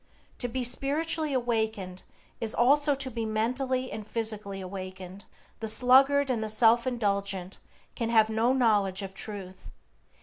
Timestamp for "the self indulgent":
6.43-7.59